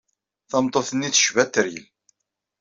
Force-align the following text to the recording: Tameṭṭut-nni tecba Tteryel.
Tameṭṭut-nni 0.49 1.09
tecba 1.11 1.43
Tteryel. 1.45 1.85